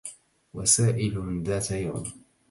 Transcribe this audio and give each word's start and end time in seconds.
وسائل 0.53 1.43
ذات 1.43 1.71
يوم 1.71 2.03